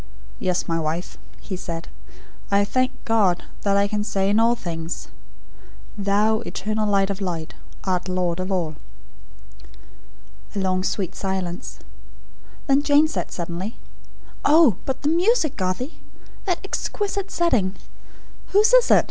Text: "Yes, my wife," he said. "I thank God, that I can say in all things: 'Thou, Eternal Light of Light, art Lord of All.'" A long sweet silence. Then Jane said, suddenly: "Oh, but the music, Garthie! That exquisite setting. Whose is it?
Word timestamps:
"Yes, 0.39 0.67
my 0.67 0.79
wife," 0.79 1.19
he 1.41 1.55
said. 1.55 1.87
"I 2.49 2.65
thank 2.65 2.89
God, 3.05 3.43
that 3.61 3.77
I 3.77 3.87
can 3.87 4.03
say 4.03 4.31
in 4.31 4.39
all 4.39 4.55
things: 4.55 5.09
'Thou, 5.95 6.39
Eternal 6.39 6.89
Light 6.89 7.11
of 7.11 7.21
Light, 7.21 7.53
art 7.83 8.09
Lord 8.09 8.39
of 8.39 8.51
All.'" 8.51 8.73
A 10.55 10.59
long 10.59 10.83
sweet 10.83 11.13
silence. 11.13 11.77
Then 12.65 12.81
Jane 12.81 13.07
said, 13.07 13.29
suddenly: 13.31 13.77
"Oh, 14.43 14.77
but 14.85 15.03
the 15.03 15.09
music, 15.09 15.55
Garthie! 15.55 15.99
That 16.45 16.57
exquisite 16.63 17.29
setting. 17.29 17.75
Whose 18.53 18.73
is 18.73 18.89
it? 18.89 18.99